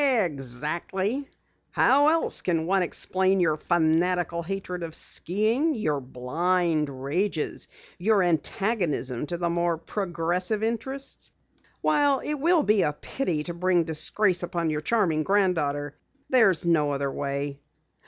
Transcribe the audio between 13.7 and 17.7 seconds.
disgrace upon your charming granddaughter, there is no other way."